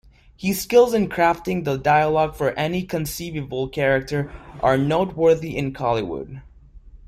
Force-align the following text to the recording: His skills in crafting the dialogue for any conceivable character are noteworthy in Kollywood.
His 0.35 0.59
skills 0.59 0.95
in 0.95 1.09
crafting 1.09 1.63
the 1.63 1.77
dialogue 1.77 2.33
for 2.33 2.53
any 2.57 2.81
conceivable 2.87 3.67
character 3.69 4.31
are 4.59 4.75
noteworthy 4.75 5.55
in 5.55 5.73
Kollywood. 5.73 6.41